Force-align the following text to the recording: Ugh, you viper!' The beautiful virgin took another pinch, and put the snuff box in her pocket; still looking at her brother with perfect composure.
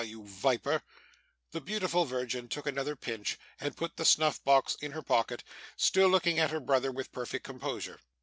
Ugh, 0.01 0.07
you 0.07 0.23
viper!' 0.23 0.81
The 1.51 1.61
beautiful 1.61 2.05
virgin 2.05 2.47
took 2.47 2.65
another 2.65 2.95
pinch, 2.95 3.37
and 3.59 3.77
put 3.77 3.97
the 3.97 4.03
snuff 4.03 4.43
box 4.43 4.73
in 4.81 4.93
her 4.93 5.03
pocket; 5.03 5.43
still 5.77 6.09
looking 6.09 6.39
at 6.39 6.49
her 6.49 6.59
brother 6.59 6.91
with 6.91 7.11
perfect 7.11 7.45
composure. 7.45 7.99